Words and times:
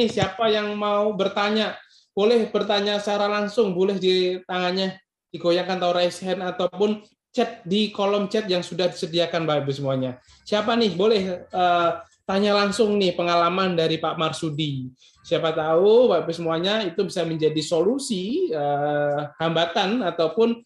nih 0.00 0.08
siapa 0.08 0.48
yang 0.48 0.72
mau 0.72 1.12
bertanya? 1.12 1.76
Boleh 2.16 2.48
bertanya 2.48 2.96
secara 2.96 3.28
langsung, 3.28 3.76
boleh 3.76 4.00
di 4.00 4.40
tangannya 4.48 4.96
digoyangkan 5.30 5.78
atau 5.78 5.92
raise 5.94 6.18
hand 6.24 6.42
ataupun 6.42 7.04
chat 7.30 7.62
di 7.62 7.94
kolom 7.94 8.26
chat 8.26 8.50
yang 8.50 8.64
sudah 8.64 8.90
disediakan 8.90 9.46
Bapak 9.46 9.68
Ibu 9.68 9.72
semuanya. 9.76 10.18
Siapa 10.42 10.74
nih? 10.74 10.98
Boleh 10.98 11.46
uh, 11.54 12.02
tanya 12.26 12.58
langsung 12.58 12.98
nih 12.98 13.14
pengalaman 13.14 13.78
dari 13.78 14.02
Pak 14.02 14.18
Marsudi. 14.18 14.90
Siapa 15.22 15.54
tahu 15.54 16.10
Bapak 16.10 16.26
Ibu 16.26 16.32
semuanya 16.34 16.82
itu 16.82 17.06
bisa 17.06 17.22
menjadi 17.22 17.62
solusi 17.62 18.50
uh, 18.50 19.30
hambatan 19.38 20.02
ataupun 20.02 20.58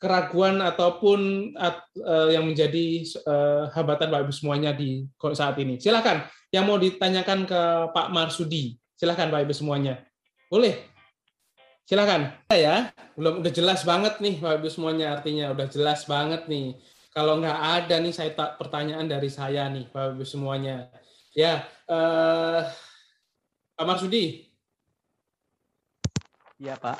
keraguan 0.00 0.64
ataupun 0.64 1.52
uh, 1.60 2.28
yang 2.32 2.48
menjadi 2.48 3.04
uh, 3.28 3.68
hambatan 3.76 4.08
Bapak 4.08 4.24
Ibu 4.26 4.32
semuanya 4.32 4.72
di 4.72 5.04
saat 5.36 5.60
ini. 5.60 5.76
Silakan 5.76 6.24
yang 6.48 6.64
mau 6.64 6.80
ditanyakan 6.80 7.44
ke 7.44 7.60
Pak 7.92 8.08
Marsudi. 8.08 8.80
Silakan 8.96 9.28
Bapak 9.28 9.44
Ibu 9.44 9.54
semuanya. 9.54 10.00
Boleh? 10.48 10.88
Silakan. 11.84 12.32
Ya, 12.48 12.96
belum 13.12 13.44
udah 13.44 13.52
jelas 13.52 13.84
banget 13.84 14.24
nih 14.24 14.40
Bapak 14.40 14.64
Ibu 14.64 14.68
semuanya 14.72 15.06
artinya 15.20 15.52
udah 15.52 15.68
jelas 15.68 16.08
banget 16.08 16.48
nih. 16.48 16.80
Kalau 17.12 17.36
nggak 17.36 17.60
ada 17.84 17.96
nih 18.00 18.14
saya 18.16 18.32
tak 18.32 18.56
pertanyaan 18.56 19.04
dari 19.04 19.28
saya 19.28 19.68
nih 19.68 19.84
Bapak 19.92 20.16
Ibu 20.16 20.24
semuanya. 20.24 20.88
Ya, 21.36 21.68
uh, 21.92 22.64
Pak 23.76 23.84
Marsudi. 23.84 24.48
Iya 26.56 26.80
Pak. 26.80 26.96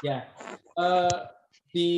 Ya. 0.00 0.32
Uh, 0.72 1.37
di 1.78 1.92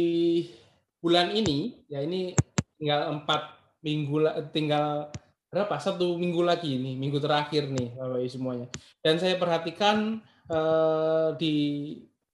bulan 1.01 1.33
ini 1.33 1.89
ya 1.89 2.05
ini 2.05 2.37
tinggal 2.77 3.17
empat 3.17 3.57
minggu 3.81 4.29
tinggal 4.53 5.09
berapa 5.49 5.81
satu 5.81 6.21
minggu 6.21 6.45
lagi 6.45 6.77
nih 6.77 7.01
minggu 7.01 7.17
terakhir 7.17 7.73
nih 7.73 7.97
bapak 7.97 8.21
ibu 8.21 8.29
semuanya 8.29 8.69
dan 9.01 9.17
saya 9.17 9.41
perhatikan 9.41 10.21
eh, 10.53 11.29
di 11.41 11.55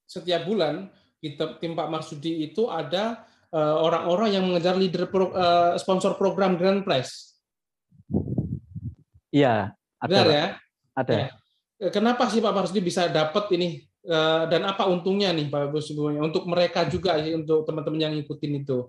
setiap 0.02 0.42
bulan 0.42 0.90
di 1.22 1.38
tim 1.38 1.72
Pak 1.78 1.88
Marsudi 1.90 2.50
itu 2.50 2.66
ada 2.66 3.22
eh, 3.54 3.76
orang-orang 3.78 4.34
yang 4.34 4.44
mengejar 4.50 4.74
leader 4.74 5.06
pro, 5.06 5.30
eh, 5.30 5.78
sponsor 5.78 6.18
program 6.18 6.58
Grand 6.58 6.82
Prize. 6.82 7.34
Iya, 9.34 9.74
ada. 9.98 10.06
Benar 10.06 10.28
ya? 10.30 10.46
Ada. 10.94 11.14
Ya. 11.16 11.88
Kenapa 11.90 12.30
sih 12.30 12.40
Pak 12.40 12.54
Marsudi 12.54 12.80
bisa 12.80 13.10
dapat 13.10 13.50
ini 13.52 13.84
dan 14.06 14.62
apa 14.62 14.86
untungnya 14.86 15.34
nih 15.34 15.50
Pak 15.50 15.70
Ibu 15.70 15.78
semuanya 15.82 16.22
untuk 16.22 16.46
mereka 16.46 16.86
juga 16.86 17.18
untuk 17.18 17.66
teman-teman 17.66 17.98
yang 17.98 18.12
ngikutin 18.14 18.62
itu. 18.62 18.86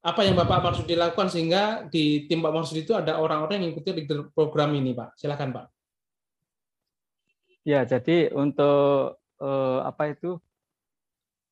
Apa 0.00 0.22
yang 0.22 0.38
Bapak 0.38 0.62
Marsudi 0.62 0.94
lakukan 0.94 1.28
sehingga 1.28 1.84
di 1.90 2.24
tim 2.30 2.40
Pak 2.40 2.54
Marsudi 2.54 2.86
itu 2.86 2.94
ada 2.94 3.18
orang-orang 3.20 3.60
yang 3.60 3.74
ikuti 3.74 3.90
leader 3.92 4.30
program 4.32 4.72
ini 4.72 4.96
Pak? 4.96 5.18
Silakan 5.18 5.50
Pak. 5.52 5.66
Ya 7.66 7.82
jadi 7.82 8.30
untuk 8.30 9.18
eh, 9.42 9.80
apa 9.82 10.14
itu 10.14 10.38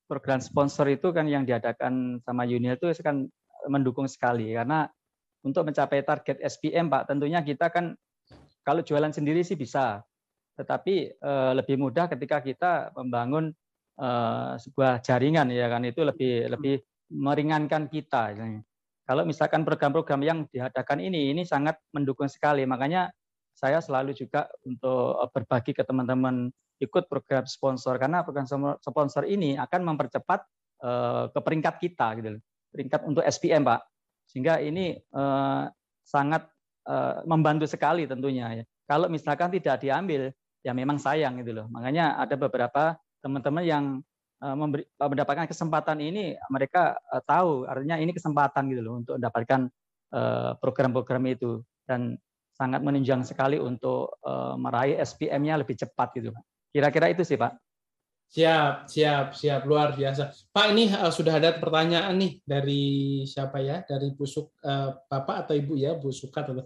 program 0.06 0.38
sponsor 0.38 0.86
itu 0.86 1.10
kan 1.10 1.26
yang 1.26 1.42
diadakan 1.42 2.22
sama 2.22 2.46
Uni 2.46 2.70
itu 2.70 2.86
kan 3.02 3.26
mendukung 3.66 4.06
sekali. 4.06 4.54
Karena 4.54 4.86
untuk 5.42 5.66
mencapai 5.66 6.06
target 6.06 6.40
SPM 6.40 6.88
Pak 6.88 7.10
tentunya 7.10 7.42
kita 7.42 7.68
kan 7.68 7.98
kalau 8.64 8.80
jualan 8.80 9.12
sendiri 9.12 9.44
sih 9.44 9.58
bisa 9.58 10.00
tetapi 10.54 11.18
uh, 11.18 11.52
lebih 11.58 11.76
mudah 11.78 12.06
ketika 12.06 12.38
kita 12.40 12.94
membangun 12.94 13.50
uh, 13.98 14.54
sebuah 14.58 15.02
jaringan 15.02 15.50
ya 15.50 15.66
kan? 15.70 15.82
Itu 15.86 16.06
lebih 16.06 16.50
lebih 16.50 16.80
meringankan 17.10 17.90
kita. 17.90 18.34
Kalau 19.04 19.22
misalkan 19.28 19.62
program-program 19.68 20.20
yang 20.24 20.38
diadakan 20.48 21.02
ini 21.02 21.34
ini 21.36 21.44
sangat 21.44 21.76
mendukung 21.92 22.30
sekali. 22.30 22.64
Makanya 22.64 23.12
saya 23.54 23.78
selalu 23.78 24.16
juga 24.16 24.48
untuk 24.64 25.30
berbagi 25.30 25.76
ke 25.76 25.84
teman-teman 25.84 26.48
ikut 26.80 27.06
program 27.06 27.44
sponsor. 27.44 28.00
Karena 28.00 28.24
program 28.24 28.48
sponsor 28.80 29.28
ini 29.28 29.60
akan 29.60 29.80
mempercepat 29.94 30.40
uh, 30.82 31.28
ke 31.30 31.38
peringkat 31.38 31.74
kita 31.78 32.08
gitu 32.18 32.40
peringkat 32.74 33.00
untuk 33.06 33.22
SPM 33.22 33.62
Pak. 33.62 33.86
Sehingga 34.26 34.58
ini 34.58 34.98
uh, 35.14 35.70
sangat 36.02 36.50
uh, 36.90 37.22
membantu 37.22 37.70
sekali 37.70 38.10
tentunya 38.10 38.62
ya. 38.62 38.64
Kalau 38.84 39.06
misalkan 39.06 39.54
tidak 39.54 39.78
diambil 39.80 40.34
ya 40.64 40.72
memang 40.72 40.96
sayang 40.96 41.44
gitu 41.44 41.52
loh. 41.52 41.66
Makanya 41.68 42.16
ada 42.16 42.34
beberapa 42.40 42.96
teman-teman 43.20 43.64
yang 43.64 43.84
eh, 44.40 44.56
memberi, 44.56 44.82
eh, 44.88 45.08
mendapatkan 45.08 45.44
kesempatan 45.44 46.00
ini 46.00 46.34
mereka 46.48 46.96
eh, 47.12 47.22
tahu 47.22 47.68
artinya 47.68 48.00
ini 48.00 48.16
kesempatan 48.16 48.72
gitu 48.72 48.82
loh 48.82 48.94
untuk 49.04 49.20
mendapatkan 49.20 49.68
program-program 50.62 51.26
itu 51.26 51.58
dan 51.90 52.14
sangat 52.54 52.86
menunjang 52.86 53.26
sekali 53.26 53.58
untuk 53.58 54.14
meraih 54.62 54.94
SPM-nya 55.02 55.58
lebih 55.58 55.74
cepat 55.74 56.14
gitu 56.14 56.30
Kira-kira 56.70 57.10
itu 57.10 57.26
sih 57.26 57.34
Pak. 57.34 57.50
Siap, 58.30 58.86
siap, 58.86 59.34
siap 59.34 59.66
luar 59.66 59.98
biasa. 59.98 60.30
Pak 60.54 60.70
ini 60.70 60.94
sudah 61.10 61.42
ada 61.42 61.58
pertanyaan 61.58 62.14
nih 62.14 62.38
dari 62.46 62.82
siapa 63.26 63.58
ya? 63.58 63.82
Dari 63.82 64.14
busuk 64.14 64.54
Bapak 65.10 65.50
atau 65.50 65.58
Ibu 65.58 65.74
ya, 65.82 65.98
Bu 65.98 66.14
Sukat 66.14 66.46
atau 66.46 66.62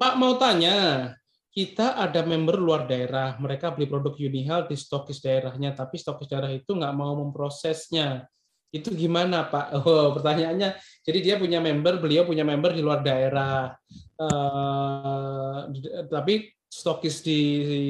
Pak 0.00 0.16
mau 0.16 0.40
tanya, 0.40 1.12
kita 1.56 1.96
ada 1.96 2.20
member 2.20 2.60
luar 2.60 2.84
daerah, 2.84 3.32
mereka 3.40 3.72
beli 3.72 3.88
produk 3.88 4.12
Unihal 4.12 4.68
di 4.68 4.76
stokis 4.76 5.24
daerahnya, 5.24 5.72
tapi 5.72 5.96
stokis 5.96 6.28
daerah 6.28 6.52
itu 6.52 6.76
nggak 6.76 6.92
mau 6.92 7.16
memprosesnya. 7.16 8.28
Itu 8.68 8.92
gimana 8.92 9.48
Pak? 9.48 9.72
Oh, 9.88 10.12
pertanyaannya, 10.12 10.76
jadi 11.00 11.18
dia 11.24 11.34
punya 11.40 11.56
member, 11.64 11.96
beliau 11.96 12.28
punya 12.28 12.44
member 12.44 12.76
di 12.76 12.84
luar 12.84 13.00
daerah, 13.00 13.72
uh, 14.20 15.64
tapi 16.12 16.52
stokis 16.68 17.24
di 17.24 17.40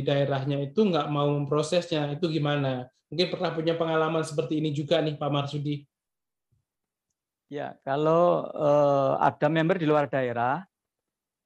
daerahnya 0.06 0.70
itu 0.70 0.86
nggak 0.86 1.10
mau 1.10 1.26
memprosesnya. 1.34 2.14
Itu 2.14 2.30
gimana? 2.30 2.86
Mungkin 3.10 3.34
pernah 3.34 3.50
punya 3.50 3.74
pengalaman 3.74 4.22
seperti 4.22 4.62
ini 4.62 4.70
juga 4.70 5.02
nih 5.02 5.18
Pak 5.18 5.30
Marsudi. 5.34 5.82
Ya, 7.50 7.74
kalau 7.82 8.46
uh, 8.46 9.18
ada 9.18 9.50
member 9.50 9.74
di 9.74 9.90
luar 9.90 10.06
daerah, 10.06 10.62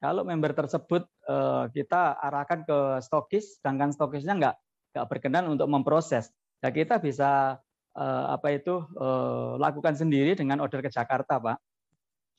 kalau 0.00 0.24
member 0.24 0.56
tersebut 0.56 1.04
eh, 1.28 1.64
kita 1.76 2.16
arahkan 2.16 2.64
ke 2.64 2.78
stokis, 3.04 3.60
sedangkan 3.60 3.92
stokisnya 3.92 4.34
nggak 4.40 4.56
nggak 4.96 5.06
berkenan 5.06 5.44
untuk 5.52 5.68
memproses, 5.68 6.32
ya 6.64 6.72
kita 6.72 6.96
bisa 6.98 7.60
eh, 7.94 8.24
apa 8.32 8.56
itu 8.56 8.80
eh, 8.96 9.52
lakukan 9.60 9.92
sendiri 9.92 10.32
dengan 10.32 10.64
order 10.64 10.80
ke 10.80 10.88
Jakarta, 10.88 11.36
Pak. 11.36 11.60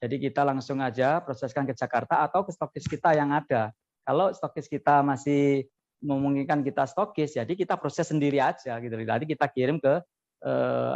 Jadi 0.01 0.17
kita 0.17 0.41
langsung 0.41 0.81
aja 0.81 1.21
proseskan 1.21 1.69
ke 1.69 1.77
Jakarta 1.77 2.25
atau 2.25 2.41
ke 2.41 2.49
stokis 2.49 2.89
kita 2.89 3.13
yang 3.13 3.29
ada. 3.29 3.69
Kalau 4.01 4.33
stokis 4.33 4.65
kita 4.65 5.05
masih 5.05 5.69
memungkinkan 6.01 6.65
kita 6.65 6.89
stokis, 6.89 7.37
jadi 7.37 7.53
kita 7.53 7.77
proses 7.77 8.09
sendiri 8.09 8.41
aja 8.41 8.81
gitu. 8.81 8.97
Jadi 8.97 9.29
kita 9.29 9.45
kirim 9.45 9.77
ke 9.77 10.01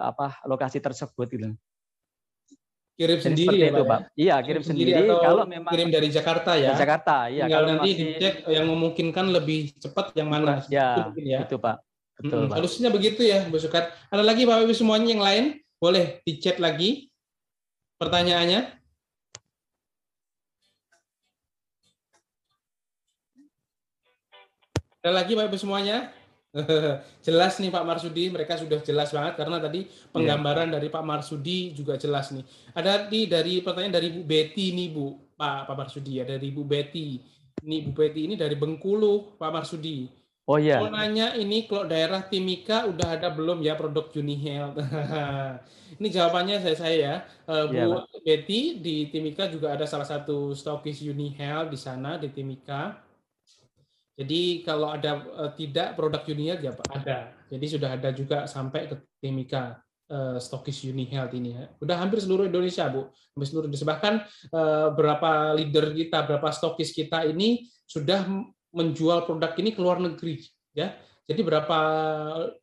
apa 0.02 0.42
lokasi 0.50 0.82
tersebut 0.82 1.30
gitu 1.30 1.54
kirim 2.96 3.20
Jadi 3.20 3.28
sendiri 3.28 3.58
ya, 3.60 3.68
itu, 3.70 3.84
Pak. 3.84 4.00
Ya? 4.00 4.08
Iya, 4.16 4.36
kirim, 4.40 4.46
kirim 4.48 4.64
sendiri, 4.64 4.92
sendiri 4.96 5.08
atau 5.12 5.18
kalau 5.20 5.44
memang 5.44 5.72
kirim 5.76 5.90
dari 5.92 6.08
Jakarta 6.08 6.52
ya. 6.56 6.72
Dari 6.72 6.80
Jakarta, 6.80 7.16
iya. 7.28 7.44
Tinggal 7.46 7.60
kalau 7.60 7.68
nanti 7.76 7.90
masih... 7.92 8.00
dicek 8.00 8.34
yang 8.48 8.66
memungkinkan 8.72 9.26
lebih 9.36 9.62
cepat 9.76 10.06
yang 10.16 10.30
mana. 10.32 10.64
Ya, 10.72 11.12
itu, 11.12 11.20
ya. 11.28 11.40
itu 11.44 11.56
Pak. 11.60 11.78
Betul, 12.16 12.40
hmm, 12.40 12.50
Pak. 12.50 12.56
Harusnya 12.64 12.90
begitu 12.90 13.22
ya, 13.28 13.44
Bu 13.52 13.60
Sukat. 13.60 13.92
Ada 14.08 14.24
lagi 14.24 14.48
Bapak 14.48 14.64
Ibu 14.64 14.74
semuanya 14.76 15.08
yang 15.12 15.24
lain? 15.24 15.46
Boleh 15.76 16.24
dicek 16.24 16.56
lagi 16.64 17.12
pertanyaannya. 18.00 18.72
Ada 25.04 25.12
lagi 25.12 25.32
Bapak 25.36 25.52
Ibu 25.52 25.60
semuanya? 25.60 26.16
jelas 27.26 27.60
nih 27.60 27.68
Pak 27.68 27.84
Marsudi, 27.84 28.32
mereka 28.32 28.56
sudah 28.56 28.80
jelas 28.80 29.12
banget 29.12 29.36
karena 29.36 29.60
tadi 29.60 29.88
penggambaran 30.16 30.72
yeah. 30.72 30.76
dari 30.80 30.88
Pak 30.88 31.04
Marsudi 31.04 31.76
juga 31.76 32.00
jelas 32.00 32.32
nih. 32.32 32.44
Ada 32.72 33.12
di 33.12 33.28
dari 33.28 33.60
pertanyaan 33.60 34.00
dari 34.00 34.10
Bu 34.16 34.24
Betty 34.24 34.72
nih 34.72 34.88
Bu, 34.96 35.36
Pak 35.36 35.68
Pak 35.68 35.76
Marsudi 35.76 36.24
ya 36.24 36.24
dari 36.24 36.48
Bu 36.56 36.64
Betty. 36.64 37.20
Ini 37.66 37.78
Bu 37.84 37.92
Betty 37.92 38.32
ini 38.32 38.36
dari 38.40 38.56
Bengkulu, 38.56 39.36
Pak 39.36 39.52
Marsudi. 39.52 40.08
Oh 40.46 40.62
iya. 40.62 40.78
Mau 40.78 40.94
nanya 40.94 41.34
ini 41.34 41.66
kalau 41.66 41.90
daerah 41.90 42.22
Timika 42.22 42.86
udah 42.86 43.18
ada 43.18 43.34
belum 43.34 43.66
ya 43.66 43.74
produk 43.74 44.14
Uni 44.14 44.38
Health? 44.46 44.78
ini 45.98 46.08
jawabannya 46.14 46.62
saya 46.62 46.78
saya 46.78 46.96
ya. 46.96 47.16
Uh, 47.50 47.66
Bu 47.66 47.76
yeah, 47.76 48.22
Betty 48.22 48.78
di 48.78 49.10
Timika 49.10 49.50
juga 49.50 49.74
ada 49.74 49.90
salah 49.90 50.06
satu 50.06 50.54
stokis 50.54 51.02
Uni 51.02 51.34
Health 51.34 51.74
di 51.74 51.80
sana 51.82 52.22
di 52.22 52.30
Timika 52.30 53.02
jadi 54.16 54.64
kalau 54.64 54.96
ada 54.96 55.28
uh, 55.36 55.52
tidak 55.52 56.00
produk 56.00 56.24
Unihealth 56.24 56.64
ya 56.64 56.72
Pak 56.72 56.88
ada. 56.88 57.36
Jadi 57.52 57.66
sudah 57.68 58.00
ada 58.00 58.10
juga 58.16 58.48
sampai 58.48 58.88
ke 58.88 58.96
Timika 59.20 59.76
uh, 60.08 60.40
stokis 60.40 60.88
Unihealth 60.88 61.36
ini 61.36 61.52
ya. 61.52 61.68
Udah 61.84 62.00
hampir 62.00 62.24
seluruh 62.24 62.48
Indonesia 62.48 62.88
Bu, 62.88 63.12
hampir 63.12 63.48
seluruh 63.52 63.68
Indonesia. 63.68 63.92
Bahkan 63.92 64.14
uh, 64.56 64.88
berapa 64.96 65.52
leader 65.60 65.92
kita, 65.92 66.24
berapa 66.24 66.48
stokis 66.56 66.96
kita 66.96 67.28
ini 67.28 67.68
sudah 67.84 68.24
menjual 68.72 69.28
produk 69.28 69.52
ini 69.60 69.76
ke 69.76 69.84
luar 69.84 70.00
negeri 70.00 70.40
ya. 70.72 70.96
Jadi 71.28 71.42
berapa 71.44 71.80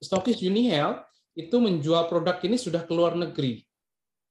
stokis 0.00 0.40
Unihealth 0.40 1.04
itu 1.36 1.56
menjual 1.60 2.08
produk 2.08 2.40
ini 2.48 2.56
sudah 2.56 2.88
ke 2.88 2.92
luar 2.96 3.12
negeri. 3.12 3.60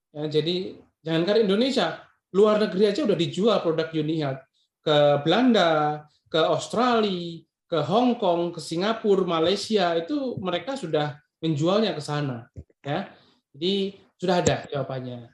Ya, 0.09 0.41
jadi 0.41 0.73
jangan 1.05 1.21
jangankan 1.21 1.37
Indonesia, 1.45 1.87
luar 2.33 2.57
negeri 2.57 2.83
aja 2.89 3.05
udah 3.05 3.17
dijual 3.17 3.57
produk 3.61 3.93
Unihealth 3.93 4.41
ke 4.81 4.97
Belanda, 5.21 6.01
ke 6.31 6.39
Australia, 6.39 7.43
ke 7.67 7.83
Hong 7.83 8.15
Kong, 8.15 8.55
ke 8.55 8.63
Singapura, 8.63 9.27
Malaysia 9.27 9.91
itu 9.99 10.39
mereka 10.39 10.79
sudah 10.79 11.19
menjualnya 11.43 11.91
ke 11.91 11.99
sana 11.99 12.47
ya. 12.79 13.11
Jadi 13.51 13.99
sudah 14.15 14.39
ada 14.39 14.63
jawabannya. 14.71 15.27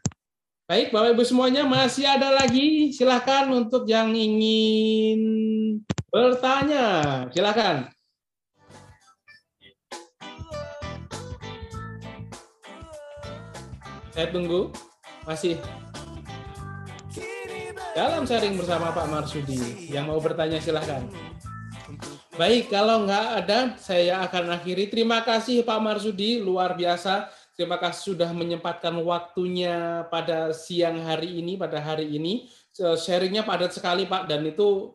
Baik, 0.68 0.92
Bapak 0.92 1.16
Ibu 1.16 1.24
semuanya 1.24 1.64
masih 1.64 2.04
ada 2.04 2.34
lagi. 2.34 2.92
Silakan 2.92 3.56
untuk 3.56 3.88
yang 3.88 4.12
ingin 4.12 5.20
bertanya. 6.12 7.24
Silakan. 7.32 7.88
Saya 14.12 14.28
tunggu. 14.28 14.74
Masih 15.24 15.56
dalam 17.98 18.30
sharing 18.30 18.54
bersama 18.62 18.94
Pak 18.94 19.10
Marsudi. 19.10 19.90
Yang 19.90 20.06
mau 20.06 20.22
bertanya 20.22 20.62
silahkan. 20.62 21.02
Baik, 22.38 22.70
kalau 22.70 23.10
nggak 23.10 23.28
ada, 23.42 23.74
saya 23.82 24.22
akan 24.22 24.54
akhiri. 24.54 24.86
Terima 24.94 25.26
kasih 25.26 25.66
Pak 25.66 25.82
Marsudi, 25.82 26.38
luar 26.38 26.78
biasa 26.78 27.34
Terima 27.58 27.82
kasih 27.82 28.14
sudah 28.14 28.30
menyempatkan 28.38 28.94
waktunya 29.02 30.06
pada 30.14 30.54
siang 30.54 31.02
hari 31.02 31.42
ini, 31.42 31.58
pada 31.58 31.82
hari 31.82 32.06
ini. 32.14 32.46
Sharingnya 32.78 33.42
padat 33.42 33.74
sekali, 33.74 34.06
Pak, 34.06 34.30
dan 34.30 34.46
itu 34.46 34.94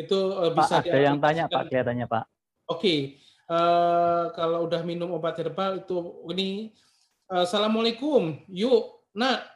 itu 0.00 0.18
eh, 0.40 0.56
bisa 0.56 0.80
Pak, 0.80 0.88
ada 0.88 0.98
yang 1.04 1.20
tanya, 1.20 1.44
Pak, 1.52 1.68
kelihatannya, 1.68 2.08
Pak. 2.08 2.24
Oke, 2.24 2.80
okay. 2.80 2.98
uh, 3.52 3.60
eh, 3.60 4.24
kalau 4.32 4.64
udah 4.64 4.80
minum 4.88 5.12
obat 5.12 5.36
herbal 5.36 5.84
itu 5.84 6.24
ini 6.32 6.72
uh, 7.28 7.44
Assalamualaikum, 7.44 8.40
yuk, 8.48 9.04
nak, 9.12 9.51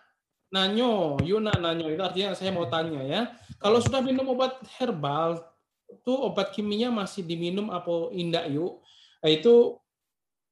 nanyo, 0.56 1.20
yuk 1.20 1.44
nak 1.44 1.61
nanyo 1.61 1.93
itu 1.93 2.00
artinya 2.00 2.32
saya 2.32 2.49
mau 2.56 2.64
tanya 2.64 3.05
ya. 3.05 3.20
Kalau 3.61 3.76
sudah 3.85 4.00
minum 4.00 4.25
obat 4.32 4.56
herbal, 4.81 5.44
itu 5.93 6.12
obat 6.17 6.56
kimia 6.56 6.88
masih 6.88 7.20
diminum 7.20 7.69
apa 7.69 8.08
indah 8.17 8.49
yuk? 8.49 8.81
Nah, 9.20 9.29
itu 9.29 9.76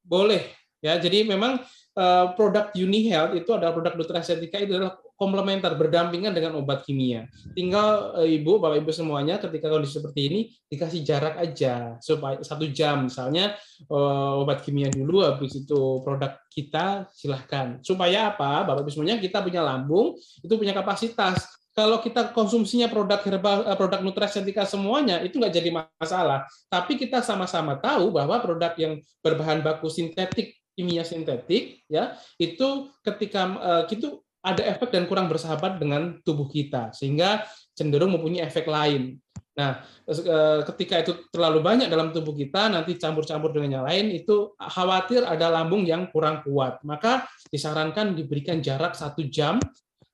boleh 0.05 0.45
Ya, 0.85 1.01
jadi 1.01 1.25
memang 1.25 1.65
uh, 1.97 2.25
produk 2.37 2.69
Uni 2.77 3.09
Health 3.09 3.33
itu 3.33 3.49
adalah 3.49 3.73
produk 3.73 3.97
nutraceutika 3.97 4.61
itu 4.61 4.77
adalah 4.77 5.01
komplementer 5.15 5.71
berdampingan 5.79 6.35
dengan 6.35 6.59
obat 6.59 6.83
kimia. 6.83 7.27
Tinggal 7.55 8.19
uh, 8.19 8.27
ibu, 8.27 8.59
bapak 8.59 8.83
ibu 8.83 8.91
semuanya 8.91 9.39
ketika 9.39 9.71
kondisi 9.71 9.99
seperti 9.99 10.21
ini 10.27 10.39
dikasih 10.67 11.01
jarak 11.07 11.35
aja 11.39 11.95
supaya 12.03 12.39
satu 12.43 12.67
jam 12.71 13.07
misalnya 13.07 13.55
uh, 13.87 14.43
obat 14.43 14.61
kimia 14.61 14.91
dulu, 14.91 15.23
habis 15.23 15.55
itu 15.55 16.03
produk 16.03 16.35
kita 16.51 17.07
silahkan. 17.15 17.79
Supaya 17.81 18.35
apa, 18.35 18.67
bapak 18.67 18.83
ibu 18.83 18.91
semuanya 18.91 19.17
kita 19.17 19.39
punya 19.39 19.63
lambung 19.63 20.19
itu 20.43 20.53
punya 20.59 20.75
kapasitas 20.75 21.47
kalau 21.75 21.99
kita 21.99 22.31
konsumsinya 22.31 22.87
produk 22.87 23.19
herbal, 23.19 23.67
produk 23.75 23.99
nutraceutika 23.99 24.63
semuanya 24.63 25.19
itu 25.19 25.35
nggak 25.35 25.51
jadi 25.59 25.69
masalah. 25.75 26.47
Tapi 26.71 26.95
kita 26.95 27.19
sama-sama 27.19 27.75
tahu 27.75 28.15
bahwa 28.15 28.39
produk 28.39 28.71
yang 28.79 29.03
berbahan 29.19 29.59
baku 29.59 29.91
sintetik 29.91 30.55
kimia 30.75 31.07
sintetik 31.07 31.87
ya 31.87 32.19
itu 32.35 32.91
ketika 32.99 33.41
uh, 33.59 33.83
itu 33.87 34.19
ada 34.45 34.61
efek 34.61 34.93
dan 34.93 35.09
kurang 35.09 35.25
bersahabat 35.25 35.81
dengan 35.81 36.21
tubuh 36.21 36.45
kita 36.45 36.93
sehingga 36.93 37.41
cenderung 37.73 38.13
mempunyai 38.13 38.45
efek 38.45 38.69
lain. 38.69 39.17
Nah, 39.55 39.79
eh, 40.05 40.61
ketika 40.67 40.99
itu 40.99 41.31
terlalu 41.31 41.63
banyak 41.63 41.87
dalam 41.87 42.11
tubuh 42.11 42.35
kita, 42.35 42.67
nanti 42.67 42.99
campur-campur 42.99 43.55
dengan 43.55 43.79
yang 43.79 43.85
lain, 43.87 44.11
itu 44.11 44.51
khawatir 44.59 45.23
ada 45.23 45.47
lambung 45.47 45.87
yang 45.87 46.11
kurang 46.11 46.43
kuat. 46.43 46.83
Maka 46.83 47.23
disarankan 47.47 48.13
diberikan 48.13 48.59
jarak 48.59 48.93
satu 48.99 49.23
jam 49.31 49.57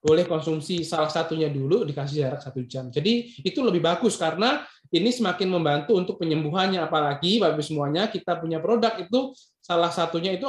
boleh 0.01 0.25
konsumsi 0.25 0.81
salah 0.81 1.13
satunya 1.13 1.45
dulu 1.45 1.85
dikasih 1.85 2.25
jarak 2.25 2.41
satu 2.41 2.65
jam. 2.65 2.89
Jadi 2.89 3.37
itu 3.45 3.61
lebih 3.61 3.85
bagus 3.85 4.17
karena 4.17 4.65
ini 4.91 5.09
semakin 5.09 5.47
membantu 5.47 5.95
untuk 5.95 6.19
penyembuhannya. 6.19 6.83
Apalagi 6.83 7.39
Bapak 7.39 7.63
semuanya 7.63 8.11
kita 8.11 8.35
punya 8.38 8.59
produk 8.59 8.99
itu 8.99 9.31
salah 9.63 9.89
satunya 9.89 10.35
itu 10.35 10.45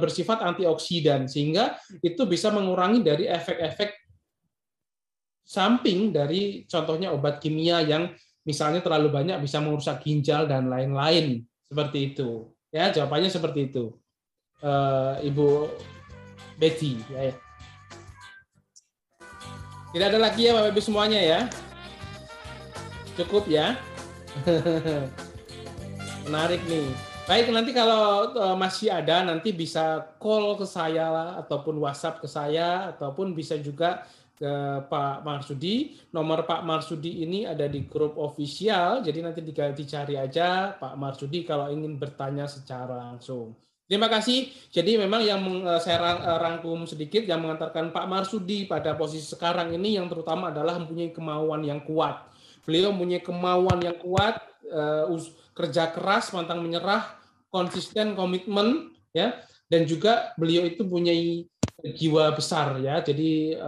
bersifat 0.00 0.40
antioksidan 0.40 1.28
sehingga 1.28 1.76
itu 2.00 2.24
bisa 2.24 2.48
mengurangi 2.48 3.04
dari 3.04 3.24
efek-efek 3.28 3.92
samping 5.42 6.14
dari 6.14 6.64
contohnya 6.64 7.12
obat 7.12 7.42
kimia 7.42 7.84
yang 7.84 8.14
misalnya 8.46 8.80
terlalu 8.80 9.12
banyak 9.12 9.36
bisa 9.42 9.60
merusak 9.60 10.00
ginjal 10.00 10.48
dan 10.48 10.72
lain-lain 10.72 11.44
seperti 11.68 12.16
itu. 12.16 12.48
Ya 12.72 12.88
jawabannya 12.88 13.28
seperti 13.28 13.68
itu, 13.68 13.92
eh, 14.64 15.28
Ibu 15.28 15.68
Betty. 16.56 16.96
Ya, 17.12 17.28
ya. 17.28 17.34
Tidak 19.92 20.06
ada 20.08 20.18
lagi 20.24 20.48
ya 20.48 20.56
Bapak 20.56 20.72
Ibu 20.72 20.80
semuanya 20.80 21.20
ya. 21.20 21.40
Cukup 23.12 23.44
ya. 23.44 23.76
Menarik 26.24 26.64
nih. 26.64 26.88
Baik, 27.22 27.54
nanti 27.54 27.70
kalau 27.70 28.34
uh, 28.34 28.56
masih 28.58 28.90
ada 28.90 29.22
nanti 29.22 29.54
bisa 29.54 30.10
call 30.18 30.58
ke 30.58 30.66
saya 30.66 31.38
ataupun 31.38 31.78
WhatsApp 31.78 32.18
ke 32.18 32.26
saya 32.26 32.90
ataupun 32.90 33.30
bisa 33.30 33.54
juga 33.62 34.02
ke 34.34 34.50
Pak 34.90 35.22
Marsudi. 35.22 36.02
Nomor 36.10 36.42
Pak 36.42 36.66
Marsudi 36.66 37.22
ini 37.22 37.46
ada 37.46 37.70
di 37.70 37.86
grup 37.86 38.18
official, 38.18 39.06
jadi 39.06 39.22
nanti 39.22 39.38
dicari 39.46 40.18
aja 40.18 40.74
Pak 40.74 40.98
Marsudi 40.98 41.46
kalau 41.46 41.70
ingin 41.70 41.94
bertanya 41.94 42.50
secara 42.50 42.98
langsung. 42.98 43.54
Terima 43.86 44.08
kasih. 44.08 44.48
Jadi 44.72 44.96
memang 44.96 45.20
yang 45.20 45.44
eh, 45.68 45.76
saya 45.76 46.00
eh, 46.16 46.38
rangkum 46.40 46.88
sedikit 46.88 47.28
yang 47.28 47.44
mengantarkan 47.44 47.92
Pak 47.92 48.06
Marsudi 48.08 48.64
pada 48.64 48.96
posisi 48.96 49.28
sekarang 49.28 49.76
ini 49.76 50.00
yang 50.00 50.08
terutama 50.08 50.48
adalah 50.48 50.80
mempunyai 50.80 51.12
kemauan 51.12 51.60
yang 51.60 51.84
kuat. 51.84 52.31
Beliau 52.62 52.94
mempunyai 52.94 53.22
kemauan 53.22 53.78
yang 53.82 53.98
kuat, 53.98 54.38
eh, 54.66 55.04
kerja 55.52 55.92
keras, 55.92 56.32
pantang 56.32 56.62
menyerah, 56.64 57.18
konsisten, 57.52 58.16
komitmen, 58.16 58.96
ya, 59.12 59.36
dan 59.68 59.84
juga 59.84 60.32
beliau 60.40 60.64
itu 60.64 60.86
mempunyai 60.86 61.44
jiwa 61.82 62.32
besar, 62.32 62.80
ya. 62.80 63.04
Jadi 63.04 63.58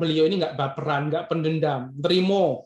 beliau 0.00 0.24
ini 0.24 0.40
nggak 0.40 0.56
baperan, 0.56 1.12
nggak 1.12 1.26
pendendam, 1.28 1.92
terimo. 2.00 2.64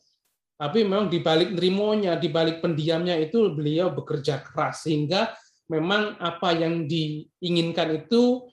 Tapi 0.58 0.86
memang 0.86 1.10
di 1.10 1.18
balik 1.22 1.50
nerimonya, 1.54 2.14
di 2.14 2.30
balik 2.30 2.62
pendiamnya 2.62 3.18
itu 3.18 3.50
beliau 3.54 3.90
bekerja 3.90 4.42
keras 4.42 4.86
sehingga 4.86 5.34
memang 5.66 6.18
apa 6.22 6.54
yang 6.54 6.86
diinginkan 6.86 8.06
itu 8.06 8.46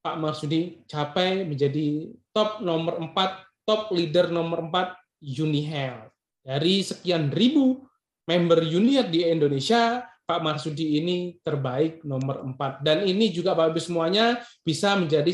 Pak 0.00 0.16
Marsudi 0.16 0.80
capai 0.88 1.44
menjadi 1.44 2.08
top 2.32 2.64
nomor 2.64 3.00
4, 3.00 3.68
top 3.68 3.92
leader 3.92 4.32
nomor 4.32 4.64
4 4.68 4.96
UniHealth. 5.20 6.15
Dari 6.46 6.86
sekian 6.86 7.34
ribu 7.34 7.82
member 8.30 8.62
UniHealth 8.62 9.10
di 9.10 9.26
Indonesia, 9.26 10.06
Pak 10.26 10.42
Marsudi 10.42 10.98
ini 10.98 11.38
terbaik 11.42 12.02
nomor 12.02 12.42
4. 12.42 12.82
Dan 12.82 13.06
ini 13.06 13.30
juga 13.30 13.54
Bapak 13.54 13.78
Ibu 13.78 13.80
semuanya 13.82 14.42
bisa 14.66 14.98
menjadi 14.98 15.30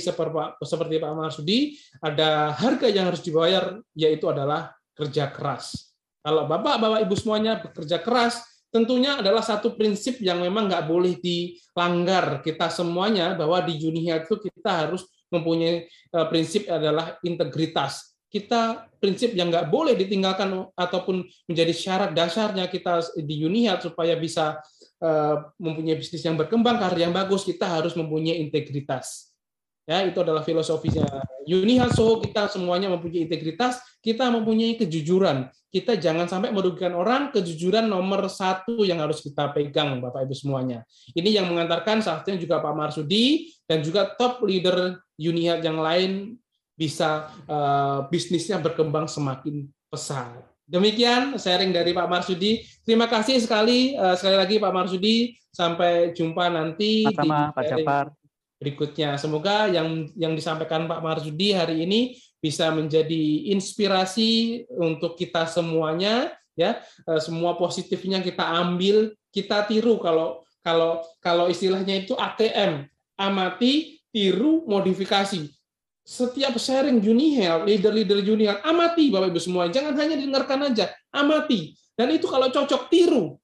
seperti 0.61 1.00
Pak 1.00 1.14
Marsudi, 1.16 1.81
ada 2.04 2.52
harga 2.52 2.92
yang 2.92 3.09
harus 3.09 3.25
dibayar, 3.25 3.81
yaitu 3.97 4.28
adalah 4.28 4.76
kerja 4.92 5.33
keras. 5.33 5.97
Kalau 6.21 6.45
Bapak, 6.45 6.76
Bapak 6.76 7.00
Ibu 7.09 7.14
semuanya 7.16 7.64
bekerja 7.64 8.04
keras, 8.04 8.45
tentunya 8.69 9.16
adalah 9.21 9.40
satu 9.40 9.73
prinsip 9.81 10.21
yang 10.21 10.45
memang 10.45 10.69
nggak 10.69 10.85
boleh 10.85 11.16
dilanggar 11.21 12.45
kita 12.45 12.69
semuanya 12.69 13.33
bahwa 13.33 13.64
di 13.64 13.81
Junia 13.81 14.21
itu 14.21 14.37
kita 14.37 14.88
harus 14.88 15.09
mempunyai 15.33 15.88
eh, 15.88 16.26
prinsip 16.28 16.69
adalah 16.69 17.16
integritas. 17.25 18.12
Kita 18.32 18.88
prinsip 18.96 19.36
yang 19.36 19.52
nggak 19.52 19.68
boleh 19.68 19.92
ditinggalkan 19.92 20.72
ataupun 20.72 21.20
menjadi 21.44 21.72
syarat 21.76 22.10
dasarnya 22.16 22.64
kita 22.72 23.04
di 23.20 23.44
Unihat 23.44 23.84
supaya 23.84 24.16
bisa 24.16 24.56
eh, 25.04 25.36
mempunyai 25.60 26.00
bisnis 26.00 26.24
yang 26.24 26.40
berkembang, 26.40 26.80
karir 26.80 27.04
yang 27.04 27.12
bagus, 27.12 27.44
kita 27.44 27.68
harus 27.68 27.92
mempunyai 27.92 28.40
integritas. 28.40 29.32
Ya, 29.82 30.06
itu 30.06 30.14
adalah 30.22 30.46
filosofinya. 30.46 31.02
Unihaso 31.42 32.22
kita 32.22 32.46
semuanya 32.46 32.86
mempunyai 32.86 33.26
integritas, 33.26 33.82
kita 33.98 34.30
mempunyai 34.30 34.78
kejujuran. 34.78 35.50
Kita 35.74 35.98
jangan 35.98 36.30
sampai 36.30 36.54
merugikan 36.54 36.94
orang, 36.94 37.34
kejujuran 37.34 37.90
nomor 37.90 38.30
satu 38.30 38.86
yang 38.86 39.02
harus 39.02 39.18
kita 39.18 39.50
pegang, 39.50 39.98
Bapak 39.98 40.22
Ibu 40.22 40.38
semuanya. 40.38 40.86
Ini 41.18 41.42
yang 41.42 41.50
mengantarkan 41.50 41.98
saat 41.98 42.22
ini 42.30 42.38
juga 42.38 42.62
Pak 42.62 42.74
Marsudi 42.78 43.50
dan 43.66 43.82
juga 43.82 44.06
top 44.14 44.46
leader 44.46 45.02
Unihat 45.18 45.62
yang 45.62 45.78
lain 45.82 46.38
bisa 46.82 47.30
uh, 47.46 48.10
bisnisnya 48.10 48.58
berkembang 48.58 49.06
semakin 49.06 49.70
pesat. 49.86 50.42
Demikian 50.66 51.38
sharing 51.38 51.70
dari 51.70 51.94
Pak 51.94 52.10
Marsudi. 52.10 52.66
Terima 52.82 53.06
kasih 53.06 53.38
sekali 53.38 53.94
uh, 53.94 54.18
sekali 54.18 54.34
lagi 54.34 54.58
Pak 54.58 54.74
Marsudi. 54.74 55.38
Sampai 55.52 56.16
jumpa 56.16 56.48
nanti 56.50 57.06
Sama, 57.12 57.52
di 57.52 57.54
Pak 57.54 57.64
Japar 57.70 58.06
berikutnya. 58.62 59.18
Semoga 59.18 59.66
yang 59.66 60.06
yang 60.14 60.38
disampaikan 60.38 60.86
Pak 60.86 61.02
Marsudi 61.02 61.50
hari 61.50 61.82
ini 61.82 62.14
bisa 62.38 62.70
menjadi 62.70 63.50
inspirasi 63.50 64.62
untuk 64.78 65.18
kita 65.18 65.50
semuanya 65.50 66.30
ya. 66.54 66.78
Eh, 67.10 67.20
semua 67.20 67.58
positifnya 67.58 68.22
kita 68.22 68.46
ambil, 68.46 69.10
kita 69.34 69.66
tiru 69.66 69.98
kalau 69.98 70.46
kalau 70.62 71.02
kalau 71.18 71.50
istilahnya 71.50 72.06
itu 72.06 72.14
ATM, 72.14 72.86
amati, 73.18 73.98
tiru, 74.14 74.62
modifikasi. 74.70 75.50
Setiap 76.02 76.59
sharing 76.59 76.99
Junihel, 76.99 77.62
leader-leader 77.62 78.26
Junihel, 78.26 78.59
amati 78.66 79.06
Bapak 79.09 79.30
Ibu 79.30 79.40
semua. 79.40 79.71
Jangan 79.71 79.94
hanya 79.94 80.18
didengarkan 80.18 80.66
aja, 80.66 80.90
amati. 81.14 81.78
Dan 81.94 82.11
itu 82.11 82.26
kalau 82.26 82.50
cocok 82.50 82.90
tiru. 82.90 83.38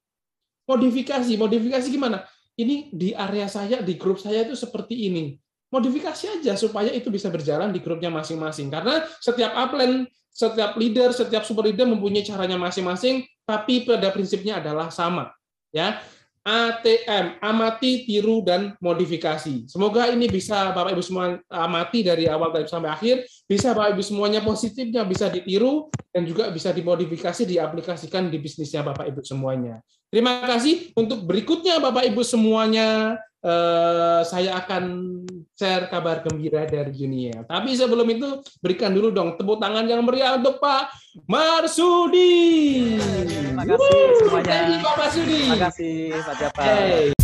modifikasi. 0.69 1.33
Modifikasi 1.41 1.89
gimana? 1.89 2.29
Ini 2.59 2.93
di 2.93 3.17
area 3.17 3.49
saya, 3.49 3.81
di 3.81 3.97
grup 3.97 4.21
saya 4.21 4.45
itu 4.45 4.53
seperti 4.53 5.09
ini. 5.09 5.39
Modifikasi 5.73 6.41
aja 6.41 6.61
supaya 6.61 6.93
itu 6.93 7.09
bisa 7.09 7.33
berjalan 7.33 7.73
di 7.73 7.81
grupnya 7.81 8.13
masing-masing. 8.13 8.69
Karena 8.69 9.01
setiap 9.21 9.57
upline, 9.57 10.05
setiap 10.29 10.77
leader, 10.77 11.17
setiap 11.17 11.49
super 11.49 11.65
leader 11.65 11.89
mempunyai 11.89 12.27
caranya 12.27 12.61
masing-masing, 12.61 13.25
tapi 13.49 13.89
pada 13.89 14.13
prinsipnya 14.13 14.61
adalah 14.61 14.93
sama. 14.93 15.33
Ya, 15.73 16.01
ATM, 16.49 17.45
amati, 17.45 18.09
tiru, 18.09 18.41
dan 18.41 18.73
modifikasi. 18.81 19.69
Semoga 19.69 20.09
ini 20.09 20.33
bisa 20.33 20.73
Bapak 20.73 20.97
Ibu 20.97 21.05
semua 21.05 21.37
amati 21.53 22.01
dari 22.01 22.25
awal 22.25 22.57
sampai 22.65 22.89
akhir, 22.89 23.29
bisa 23.45 23.77
Bapak 23.77 23.93
Ibu 23.93 24.01
semuanya 24.01 24.41
positifnya 24.41 25.05
bisa 25.05 25.29
ditiru 25.29 25.93
dan 26.09 26.25
juga 26.25 26.49
bisa 26.49 26.73
dimodifikasi, 26.73 27.45
diaplikasikan 27.45 28.33
di 28.33 28.41
bisnisnya 28.41 28.81
Bapak 28.81 29.13
Ibu 29.13 29.21
semuanya. 29.21 29.85
Terima 30.09 30.41
kasih 30.49 30.89
untuk 30.97 31.29
berikutnya 31.29 31.85
Bapak 31.85 32.09
Ibu 32.09 32.25
semuanya 32.25 33.21
eh, 33.43 34.21
saya 34.27 34.59
akan 34.63 34.85
share 35.59 35.91
kabar 35.91 36.23
gembira 36.23 36.63
dari 36.67 36.95
Junia. 36.95 37.43
Tapi 37.43 37.75
sebelum 37.75 38.07
itu 38.07 38.43
berikan 38.63 38.95
dulu 38.95 39.11
dong 39.11 39.35
tepuk 39.35 39.59
tangan 39.59 39.87
yang 39.91 40.07
meriah 40.07 40.39
untuk 40.39 40.63
Pak 40.63 40.95
Marsudi. 41.27 42.95
Terima 43.27 43.67
kasih 43.67 44.01
semuanya. 44.23 44.47
Terima 44.47 44.63
kasih 44.63 44.77
Pak 44.79 44.95
Marsudi. 44.97 45.41
Terima 45.43 45.59
kasih 45.59 45.95
Pak 46.23 46.35
Japa. 46.39 46.63
Hey. 46.63 47.18